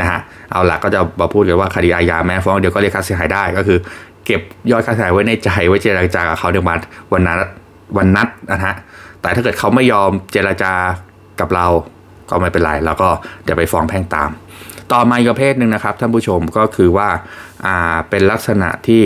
[0.00, 0.20] นะฮะ
[0.52, 3.78] เอาละก็จะมาพูดกันว่าคดีอาญาแม้ฟ้องเดี๋ยวก็เรียกค่าเสียหายได้ก็คือ
[4.26, 6.78] เก็บยอดค่าเสียหายไว้ในใจไว้เจรจากับเขาในวัน
[7.12, 7.36] วันนัด
[7.96, 8.74] วันนัดนะฮะ
[9.20, 10.72] แต่ถ้าเกิดเขาไม่ยอมเจรจา
[11.40, 11.66] กับเรา
[12.30, 13.08] ก็ไม่เป็นไรแล้วก็
[13.44, 14.30] เดี๋ยวไปฟ้องแพ่งตาม
[14.92, 17.08] ต่อมาอีกประเภทหนึ่งนะครับ ท่านผู้ชมก็คือว่า
[17.66, 19.02] อ่าเป็นลักษณะที่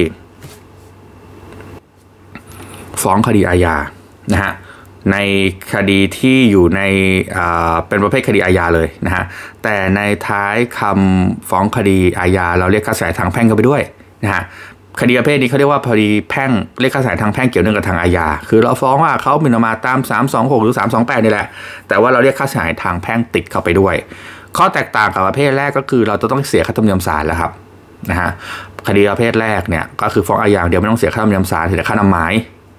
[3.02, 3.76] ฟ้องคดีอาญา
[4.32, 4.52] นะฮะ
[5.12, 5.16] ใน
[5.72, 6.80] คดีที่อยู่ใน
[7.88, 9.24] เป็นประเภทคดีอาญาเลยนะฮะ
[9.62, 13.82] แต่ในท้ายคำฟ้องคดีอาญาเราเรียกค่าเสียหายทางแพ่งเข้าไปด้วย
[14.24, 14.42] นะฮะ
[15.00, 19.98] คดีประเภทนี้เขาเรียกว่าคดีแพ่งเรียกค่าเสียหายทางแพ่งเกี่ยวเนื่องกับทางอาญาคือเราฟ้องว่าเขาหมิ่นประมาทตาม
[20.30, 21.46] 326 หรือ 328 นี่แหละ
[21.88, 23.94] แต่ว่าเราเรียกค่าเสียหายทางแพ่งติดเข้าไปด้วย
[24.56, 27.52] ข้อแตกต่างกับประเภทแรกก็คือเราจะต้องเสียค่าธรรมเนียมศาลแล้วครับ
[28.10, 28.30] นะฮะ
[28.88, 32.32] คดีประเภทแรกเนี่ยก็คือฟ้องอาญาเดียวไม่ต้องเสียค่าธรรมเนียมศาลเสียค่านำหมาย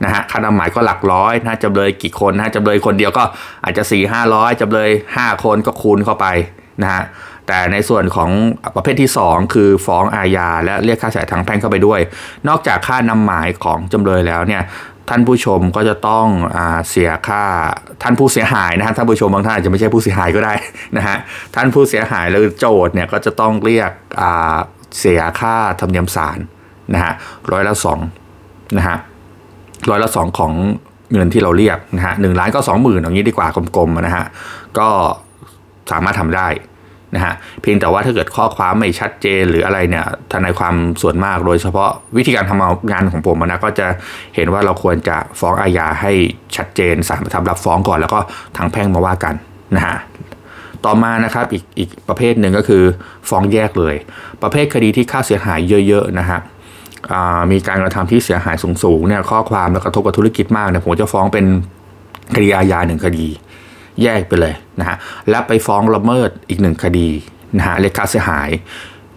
[0.03, 3.23] นะฮะค่านำหมายก็หลักร้อยนะจำเลยกี่คนนะจำเลยคนเดียวก็
[3.63, 6.25] อาจจะ4 5 0 0จำเลย 5 คนก็คูณเข้าไป
[6.81, 7.03] นะฮะ
[7.47, 8.31] แต่ในส่วนของ
[8.75, 11.99] ประเภทที่ 2 คือฟ้องอาญาและเรียกค่าเสียหายทางแพ่งเข้าไปด้วย
[12.47, 14.63] นอกจากค่านำหมายของจำเลยแล้วเนี่ย
[15.10, 16.58] ท่านผู้ชมก็จะต้องอ
[16.89, 17.43] เสียค่า
[18.03, 20.53] ท่านผู้เสียหายนะฮะท่านผู้ชมบางท่านอาจจะไม่ใช่ผู้เสียหายก็ได้
[20.97, 21.17] นะฮะ
[21.55, 23.91] ท่านผู้เสียหายหรือโจทย์เนี่ยก็จะต้องเรียก
[24.99, 26.39] เสียค่าธรรมเนียมศาล
[26.93, 27.13] นะฮะ
[27.51, 27.99] ร้อยละสอง
[28.77, 28.97] นะฮะ
[29.89, 30.53] ร้อยละสองของ
[31.13, 34.25] เงินที่เราเรียกนะฮะหนึ่งล้านก็สองหมื่นอย่างนี้ดีกว่ากลมๆนะฮะ
[34.79, 34.87] ก็
[35.91, 36.47] สามารถทำได้
[37.15, 43.87] นะฮะเพียงแต่ว่าถ้าเกิดข้อความไม่ชัดเจนหรืออะไรเนี่ยทนายความส่วนมากโดยเฉพาะวิธีการทำงานของผมนะก็จะ
[44.35, 46.11] เห็นว่าเราควรจะฟ้องอาญาให้
[46.55, 48.19] ชัดเจนสารประทับรับฟ้องก่อนแล้วก็
[48.57, 49.33] ทางแพ่งมาว่ากัน
[49.75, 49.97] นะฮะ
[50.85, 52.83] ต่อมานะครับอีกอีกประเภทหนึ่งก็คือ
[53.29, 53.95] ฟ้องแยกเลย
[54.41, 56.39] ประเภทคดีที่ค่าเสียหายเยอะๆนะฮะ
[57.51, 61.45] มีการกระทำที่เสียหายสูงๆเนี่ยข้อความแล้วกระทบกับธุรกิจมากเนี่ยผมจะฟ้องเป็น
[62.35, 63.27] คดีอาญาหนึ่งคดี
[64.03, 64.97] แยกไปเลยนะฮะ
[65.29, 67.07] และไปฟ้องละเมิดอีกหนึ่งคดี
[67.57, 68.49] นะฮะเรียกค่าเสียหาย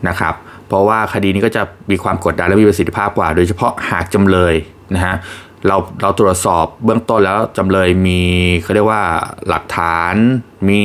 [0.09, 0.35] นะครับ
[0.67, 4.55] เพราะว่าคดีนี้ก็จะมีความกดดันและมีประสิทธิภาพกว่า โดยเฉพาะหากจำเลย
[4.95, 5.15] นะฮะ
[5.67, 8.21] เราเราตรวจสอบเบื้องต้นแล้วจำเลยมี
[8.63, 9.03] เขาเรียกว่า
[9.49, 10.15] หลักฐาน
[10.69, 10.83] มี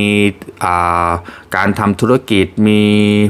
[1.56, 2.80] การทำธุรกิจมี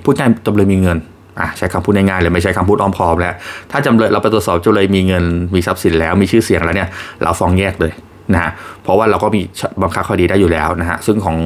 [0.04, 0.98] ผู้จ่ายจำเลยมีเงิน
[1.40, 3.34] อะใช้คำพูดง่ายๆเลยไม่ใช้คำพูดอ้อมพอมแล้ว
[3.70, 6.88] ถ้าจำเลยเราไปตรวจสอบจำเลยมีเงินมีทรัพย์สินแล้วมีชื่อเสียงแล้วเนี่ย
[7.22, 7.92] เราฟ้องแยกเลย
[8.32, 8.50] นะฮะ
[8.82, 9.42] เพราะว่าเราก็มี
[9.82, 11.36] บังคับคดีได้อยู่แล้วนะฮะซึ่งของ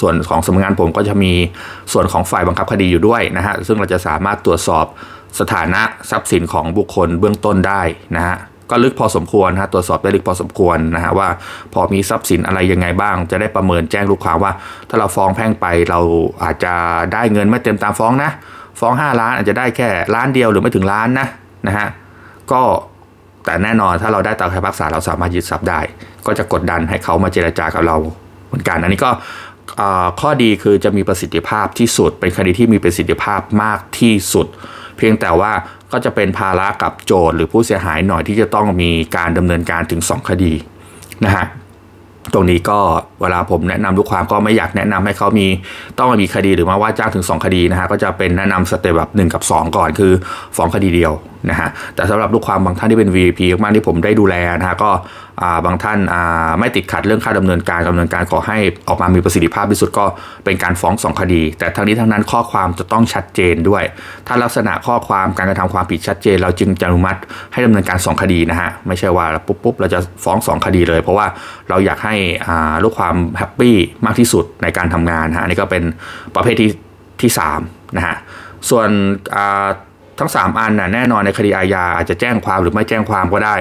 [0.00, 1.32] ส่วนของสำนักงานผมก็จะมี
[1.92, 4.86] ส่วนของฝ่ายบังคับคดีอยู่ด้วยนะฮะซึ่งเราจะสามารถตรวจสอบ
[5.40, 7.82] สถานะทรัพย์สินของบุคคลเบื้องต้นได้
[8.16, 8.36] นะฮะ
[8.70, 11.28] ก็ลึกพอสมควรนะตรวจสอบได้ลึกพอสมควรนะฮะว่า
[11.72, 14.52] พอมีทรัพย์สินอะไรยังไงบ้าง จะได้ประเมินแจ้งลูกค้าว่า
[14.88, 16.00] ถ้าเราฟ้องแพ่งไปเรา
[16.42, 16.74] อาจจะ
[17.12, 18.30] ได้เงินไม่เต็มตามฟ้องนะ
[18.80, 21.26] ฟ้อง 5 ล้านอาจจะได้แค่ล้านเดียวหรือไม่ถึงล้านนะ
[21.66, 21.88] นะฮะ
[22.52, 22.62] ก็
[23.44, 25.80] แต่แน่นอนถ้าเราได้ตามคำพักษาเราสามารถยึดทรัพย์ได้
[26.26, 27.96] ก็จะกดดันให้เขามาเจราจากับเรา
[28.46, 29.10] เหมือนกันอันนี้ก็
[30.20, 34.46] ข้อดีคือจะมีประสิทธิภาพที่สุด เป็นคดีที่มีประสิทธิภาพมากที่สุด
[34.96, 35.52] เพียงแต่ว่า
[35.92, 40.52] ก็จะเป็นภาระกับโจทย์หรือผู้เสียหายหน่อยที่จะต้องมีการดำเนินการถึง 2 คดี
[41.24, 41.46] นะฮะ
[42.34, 42.78] ตรงนี้ก็
[43.20, 45.46] เวลาผมแนะนำลูกความก็ไม่อยากแนะนำให้เขามี
[45.98, 50.12] ต้องมีคดีหรือมาว่าจ้างถึง 2 คดีนะฮะก็จะเป็นแนะนำสเต็ปแบบ1กับ 2 ก่อนคือ
[50.56, 51.12] ฟ้องคดีเดียว
[51.50, 54.90] นะฮะแต่สำหรับลูกความบางท่านที่เป็น VIP มากที่ผมได้ดูแลนะฮะก็
[55.66, 55.98] บางท่าน
[56.60, 60.04] ไม่ติดขัดเรื่องค่าดำเนินการดำเนินการขอให้ออกมามีประสิทธิภาพที่สุดก็
[60.44, 63.82] เป็นการฟ้องสองคดี แต่ทั้งนี้ทั้งนั้นข้อความจะต้องชัดเจนด้วย
[64.26, 67.18] ถ้าลักษณะข้อความการกระทำความผิดชัดเจน เราจึงจะอนุมัติ
[67.52, 71.26] ให้ดำเนินการ 2 คดีนะฮะไม่ใช่ว่าปุ๊บปุ๊บเราจะฟ้อง 2 คดีเลย เพราะว่า
[71.68, 72.14] เราอยากให้
[72.82, 75.82] ลูกความแฮปปี้มากที่สุดในการทำงานฮะอันนี้ก็เป็น
[76.34, 76.70] ประเภทที่
[77.22, 77.30] ที่
[77.62, 78.16] 3นะฮะ
[78.70, 78.88] ส่วน
[80.18, 83.56] ทั้ง 3 อันน่ะแน่นอนในคดีอาญาอาจจะแจ้งความหรือไม่แจ้งความก็ได้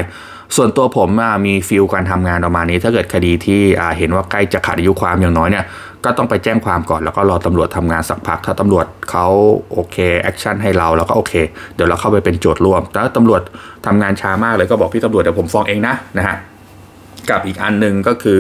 [0.56, 1.10] ส่วนตัวผม
[1.46, 3.62] มีฟิลการทำงานประมาณนี้ ถ้าเกิดคดีที่
[3.98, 5.66] เห็นว่าใกล้จะขาดอายุความอย่างน้อยเนี่ย
[6.06, 9.28] ก็ต้องไปแจ้งความก่อนแล้วก็รอตำรวจทำงานสักพัก ถ้าตำรวจเขา
[9.72, 11.34] โอเค action ให้เราแล้วก็โอเค
[11.76, 13.42] เดี๋ยวเราเข้าไปเป็นโจทก์ร่วมแต่ถ้าตำรวจ
[13.86, 16.38] ทำงานช้ามากเลยก็บอกพี่ตำรวจเดี๋ยวผมฟ้องเองนะนะฮะ
[17.30, 18.40] กับอีกอันหนึ่งก็คือ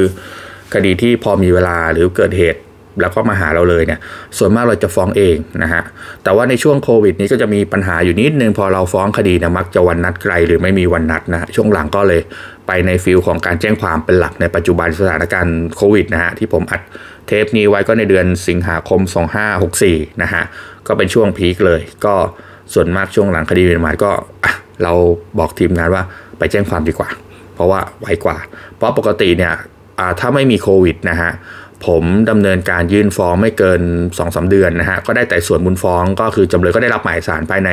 [0.73, 2.60] คดีที่พอมีเวลาหรือเกิดเหตุ
[3.02, 4.00] แล้วก็มาหาเราเลยเนี่ย
[4.38, 5.84] ส่วนมากเราจะฟ้องเองนะฮะ
[6.24, 12.22] แต่ว่าในช่วงโควิดนี้ก็จะมีปัญหาอยู่นิดนึงพอเราฟ้องคดีเนี่ยมักจะวันนัดไกลหรือไม่มีวันนัดนะช่วงหลังก็เลย
[12.68, 16.82] ไปใน feel ของการแจ้งความเป็นหลักในปัจจุบันสถานการณ์โควิดนะฮะที่ผมอัด
[17.28, 19.02] เทปนี้ไว้ก็ในเดือนสิงหาคม
[19.62, 20.44] 2564นะฮะ
[20.88, 22.14] ก็เป็นช่วง peak เลย ก็
[22.74, 24.12] ส่วนมากช่วงหลังคดีหมิ่นมาก็
[24.84, 24.94] เรา
[25.40, 26.04] บอกทีมงานว่า
[26.38, 27.10] ไปแจ้งความดีกว่า
[27.56, 28.38] เพราะว่าไวกว่า
[28.78, 29.54] เพราะปกติเนี่ย
[30.20, 31.32] ถ้าไม่มีโควิดนะฮะ
[31.86, 37.70] ผมดำเนินการยื่นฟ้องไม่เกิน2อสเดือนนะฮะก็ได้ไต่สวนมูลฟ้องก็คือจำเลยก็ได้รับหมายศาลภายใน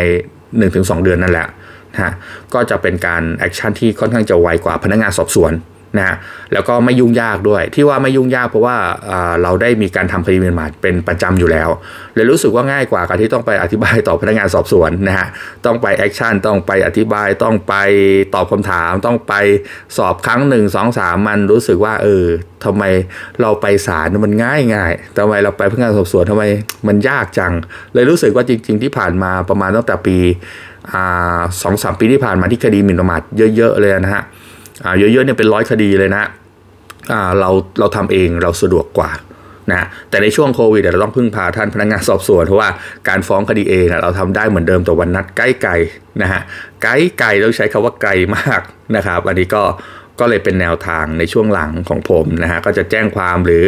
[0.51, 1.49] 1-2 เดือนนั่นแหละ
[1.93, 2.13] นะฮะ
[2.55, 5.53] ก็จะเป็นการ action ที่ค่อนข้างจะไวกว่าพนักงานสอบสวน
[5.99, 6.17] นะ
[6.53, 8.77] แล้วก็ไม่ยุ่งยากด้วย ที่ว่าไม่ยุ่งยากเพราะว่า
[9.43, 11.69] เราได้มีการทำคดีหมิ่นมาเป็นประจำอยู่แล้ว
[12.15, 15.29] เลยรู้สึกว่าง่ายกว่าการที่ต้องไปอธิบายต่อพนักงานสอบสวนนะฮะ
[15.65, 17.75] ต้องไป action ต้องไปอธิบายต้องไป
[18.35, 19.35] ตอบคำถาม ต้องไป
[19.97, 22.27] สอบครั้งหนึ่งสองสามมันรู้สึกว่าเออ
[22.65, 22.85] ทำไม
[23.41, 26.45] เราไปศาลมันง่ายง่ายทำไมเราไปพนักงานสอบสวนทำไม
[26.87, 27.53] มันยากจัง
[27.95, 30.19] เลยรู้สึกว่าจริง ๆ ที่ผ่านมาประมาณตั้งแต่ปี
[31.63, 33.21] สองสามปีที่ผ่านมาที่คดีหมิ่นประมาท
[33.57, 34.23] เยอะ ๆ เลยนะฮะ
[34.99, 36.25] เยอะๆเนี่ยเป็นร้อยคดีเลยนะ
[37.41, 39.11] เราเราทำเองเราสะดวกกว่า
[39.73, 42.71] นะแต่ในช่วงโควิดเราต้องพึ่งพาท่านพนักงานสอบสวน เพราะว่า
[43.09, 45.73] การฟ้องคดีเองเราทำได้เหมือนเดิมแต่วันนัดใกล้ไกล
[46.23, 46.41] นะฮะ
[46.83, 48.61] ใกล้ไกลต้องใช้คาว่าไกลมาก
[48.97, 49.63] นะครับ อันนี้ก็
[50.21, 53.65] ก็เลยเป็นแนวทางในช่วงหลังของผมนะฮะก็จะแจ้งความหรือ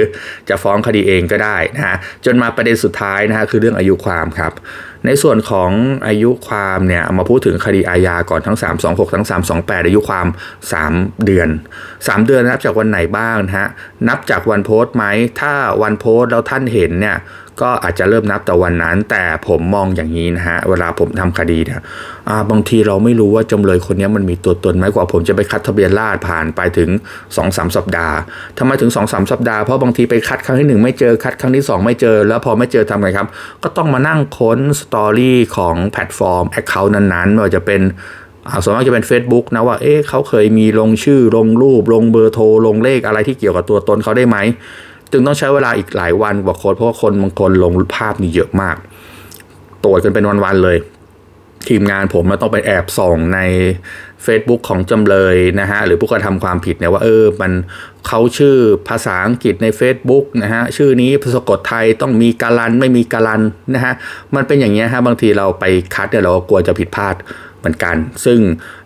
[0.49, 4.53] จะฟ้องคดีเองก็ได้นะฮะจนมาประเด็นสุดท้ายนะฮะคือเรื่องอายุความครับ
[5.07, 5.71] ในส่วนของ
[6.07, 9.25] อายุความเนี่ยมาพูดถึงคดีอาญาก่อนทั้ง 326 ทั้ง
[9.57, 10.27] 328 อายุความ
[10.77, 11.49] 3 เดือน
[11.89, 13.69] 3 เดือนนับจากวันไหนบ้างนะฮะ
[14.09, 15.05] นับจากวันโพสต์ไหม
[15.41, 17.19] ถ้าวันโพสต์แล้วท่านเห็นเนี่ย
[17.63, 21.81] ก็อาจจะเริ่มนับแต่วันนั้น แต่ผมมองอย่างนี้นะฮะเวลาผมทำคดีเนี่ย
[22.51, 26.91] บางทีเราไม่รู้ว่าจำเลยคนนี้มันมีตัวตนไหมกว่าผมจะไปคัดทะเบียนราษผ่านไปถึง
[27.35, 28.17] 2-3สัปดาห์
[28.59, 33.29] ทำไมถึง2-3สัปดาห์เพราะบางทีไปคัดครั้งที่ 1 ไม่เจอคัดครั้งที่ 2 ไม่เจอ แล้วพอไม่เจอทำไงครับ
[33.63, 37.83] ก็ต้องมานั่งค้น story ของแพลตฟอร์ม account นั้นๆว่าจะเป็น
[38.63, 44.37] ส่วนมากจะเป็น Facebook นะว่า เอ๊ะเขาเคยมีลงชื่อลงรูป ลงเบอร์โทร ลงเลขอะไรที่เกี่ยวกับตัวตนเขาได้ไหม
[45.13, 48.77] จึงต้องใช้เวลาอีกหลายวันกว่าค้นเพราะว่าคนบางคนลงภาพนี่เยอะมาก
[49.85, 50.77] ตรวจกันเป็นวันๆเลย
[51.69, 53.41] ทีมงานผมมาต้องไปแอบส่องใน
[54.27, 57.53] Facebook ของจำเลยนะฮะหรือผู้กระทำความผิดเนี่ยว่าเออมัน
[58.07, 58.57] เขาชื่อ
[58.89, 63.43] ภาษาอังกฤษใน Facebook นะฮะชื่อนี้ภาษากดไทยต้องมีการันไม่มีการัน
[63.75, 63.95] นะฮะ
[64.35, 67.15] มันเป็นอย่างเงี้ยฮะบางทีเราไปคัดเนี่ยเรากลัวจะผิดพลาด
[67.67, 68.39] เหมือนกัน ซึ่ง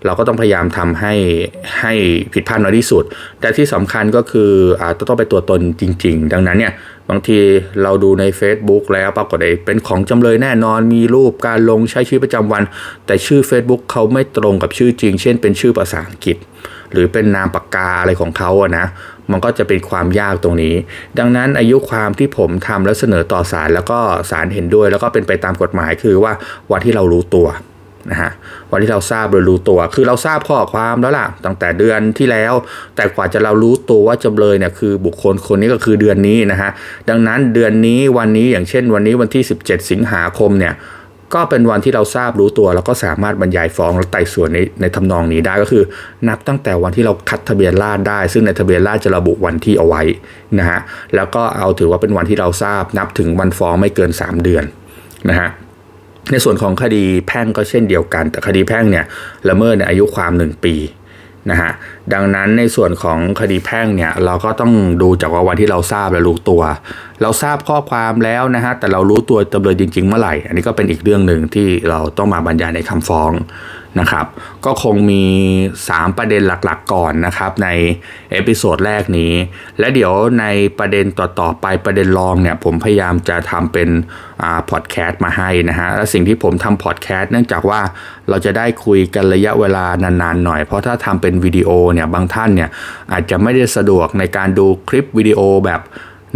[0.04, 1.14] เราก็ต้องพยายามทำให้
[1.80, 1.92] ให้
[2.32, 3.04] ผิดพลาดน้อยที่สุด
[3.40, 6.72] แต่ที่สำคัญก็คืออาต้องไปตัวตนจริง ๆ ดังนั้นเนี่ย
[7.10, 7.38] บางที
[7.82, 12.62] เราดูใน Facebook แล้วปรากฏเป็นของจำเลยแน่นอนมีรูปการลงใช้ชีวิตประจำวัน
[13.06, 16.36] แต่ชื่อ Facebook เขาไม่ตรงกับชื่อจริง เช่นเป็นชื่อภาษาอังกฤษ
[16.92, 18.86] หรือเป็นนามปากกาอะไรของเขาอะนะ
[19.30, 20.74] มันก็จะเป็นความยากตรงนี้
[21.18, 23.98] ดังนั้นอายุความที่ผมทำแล้วเสนอต่อศาลแล้วก็
[24.30, 26.32] ศาลเห็นด้วย แล้วก็เป็นไปตามกฎหมายคือว่า
[26.72, 27.48] วันที่เรารู้ตัว
[28.10, 28.30] นะฮะ
[28.72, 32.52] วันที่เราทราบโดยรู้ตัว คือเราทราบข้อความแล้วล่ะตั้งแต่เดือนที่แล้ว
[32.96, 36.70] แต่กว่าจะเรารู้ตัวว่าจำเลยเนี่ยคือบุคคลคนนี้ก็คือเดือนนี้นะฮะ
[37.08, 40.74] ดังนั้นเดือนนี้วันนี้อย่างเช่น วันนี้วันที่ 17 สิงหาคมเนี่ย
[41.36, 45.84] ก็เป็นวันที่เราทราบรู้ตัว แล้วก็สามารถบรรยายฟ้องและไต่สวนในในทำนองนี้ได้ก็คือ
[46.28, 50.02] นับตั้งแต่วันที่เราคัดทะเบียนราษได้ ซึ่งในทะเบียนราษจะระบุวันที่เอาไว้
[50.58, 50.80] นะฮะ
[51.14, 54.64] แล้วก็เอาถือว่าเป็นวันที่เราทราบนับถึงวันฟ้องไม่เกิน 3 เดือน
[55.28, 55.48] นะฮะ
[56.30, 59.04] ในส่วนของคดีแพ่งก็เช่นเดียวกัน แต่คดีแพ่งเนี่ย
[59.48, 60.76] ละเมิดในอายุความ 1 ปี
[61.50, 61.72] นะฮะ
[62.12, 66.62] ดังนั้นในส่วนของคดีแพ่งเนี่ยเราก็ต้องดูจากว่าวันที่เราทราบและรู้ตัว
[67.22, 73.32] เราทราบข้อความแล้วนะฮะแต่เรารู้ตัวจำเลยจริงๆเมื่อไหร่ อันนี้ก็เป็นอีกเรื่องหนึ่งที่เราต้องมาบรรยายในคำฟ้อง
[73.98, 74.26] นะครับ
[74.64, 75.24] ก็คงมี
[75.70, 77.68] 3 ประเด็นหลักๆก่อนนะครับใน
[78.32, 79.32] episode แรกนี้
[79.78, 80.46] และเดี๋ยวใน
[80.78, 83.88] ประเด็นต่อๆไปประเด็นรองเนี่ยผมพยายามจะทำเป็น
[84.42, 87.80] อ่าพอดแคสต์มาให้นะฮะ และสิ่งที่ผมทำพอดแคสต์เนื่องจากว่า
[88.28, 92.70] เราจะได้คุยกันระยะเวลานานๆหน่อย เพราะถ้าทำเป็นวิดีโอเนี่ยบางท่านเนี่ย
[93.12, 95.80] อาจจะไม่ได้สะดวกในการดูคลิปวิดีโอแบบ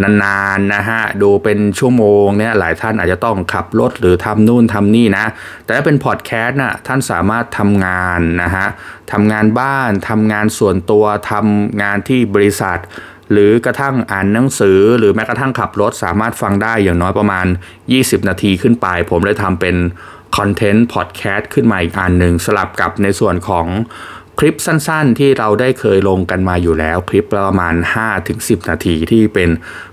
[0.03, 5.25] นานๆนะฮะดูเป็นชั่วโมงเนี่ยหลายท่านอาจจะต้องขับรถหรือทำนู่นทำนี่นะ
[5.65, 8.67] แต่ถ้าเป็นพอดแคสต์น่ะท่านสามารถทำงานนะฮะ
[9.13, 12.79] ทำงานบ้านทำงานส่วนตัวทำงานที่บริษัท
[13.33, 17.47] หรือกระทั่งอ่านหนังสือ หรือแม้กระทั่งขับรถสามารถฟังได้อย่างน้อยประมาณ
[17.87, 19.77] 20 นาทีขึ้นไป ผมเลยทำเป็น
[20.37, 23.67] คอนเทนต์พอดแคสต์ขึ้นมาอีกอันหนึ่งสลับกับในส่วนของ
[24.39, 27.75] คลิปสั้นๆ ที่เราได้เคยลงกันมาอยู่แล้ว คลิปประมาณ
[28.21, 29.51] 5-10 นาทีที่เป็น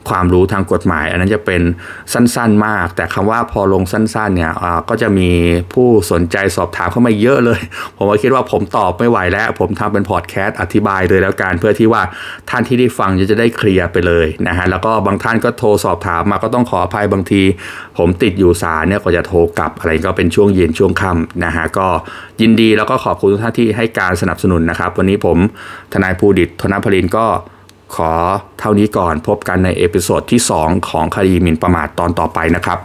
[0.09, 1.61] ความรู้ทางกฎหมาย อันนั้นจะเป็น
[2.13, 5.29] สั้นๆมาก แต่คำว่าพอลงสั้นๆเนี่ยอ่าก็จะมี
[5.73, 7.59] ผู้สนใจสอบถามเข้ามาเยอะเลย
[7.95, 12.01] ผมก็คิดว่าผมตอบไม่ไหวแล้ว ผมทำเป็นพอดแคสต์อธิบายเลยแล้วกันเพื่อที่ว่า
[12.49, 17.41] ท่านที่ได้ฟังจะได้เคลียร์ไปเลยนะฮะแล้วก็บางท่านก็โทรสอบถามมาก็ต้องขออภัยบางที
[17.97, 21.87] ผมติดอยู่สายเนี่ยก็จะโทรกลับอะไรก็เป็นช่วงเย็นช่วงค่ำนะฮะก็
[22.41, 25.37] ยินดีแล้วก็ขอบคุณทุกท่านที่ให้การสนับสนุนนะครับ วันนี้ผม
[25.93, 27.25] ทนายภูดิตธนพลินก็
[27.95, 28.11] ขอ
[28.59, 32.79] เท่านี้ก่อนพบกันใน episode ที่ 2 ของคดีหมิ่นประมาทตอนต่อไปนะครับ